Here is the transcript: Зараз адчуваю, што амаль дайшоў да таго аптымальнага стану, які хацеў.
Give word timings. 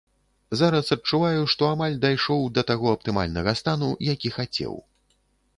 Зараз 0.59 0.87
адчуваю, 0.95 1.43
што 1.53 1.69
амаль 1.73 1.99
дайшоў 2.05 2.41
да 2.57 2.65
таго 2.71 2.87
аптымальнага 2.97 3.55
стану, 3.63 3.91
які 4.15 4.37
хацеў. 4.39 4.73